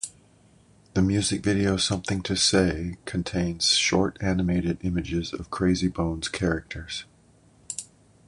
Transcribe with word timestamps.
The 0.95 1.03
music 1.03 1.43
video 1.43 1.77
"Something 1.77 2.23
to 2.23 2.35
Say" 2.35 2.97
contains 3.05 3.67
short 3.75 4.17
animated 4.19 4.79
images 4.81 5.31
of 5.31 5.51
Crazy 5.51 5.89
Bones 5.89 6.27
characters. 6.27 7.05